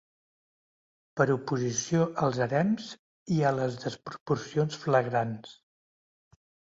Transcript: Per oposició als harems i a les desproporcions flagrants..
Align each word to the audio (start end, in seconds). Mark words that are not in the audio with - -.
Per 1.19 1.25
oposició 1.33 2.07
als 2.27 2.39
harems 2.45 2.87
i 3.35 3.37
a 3.49 3.51
les 3.57 3.77
desproporcions 3.83 4.79
flagrants.. 4.85 5.53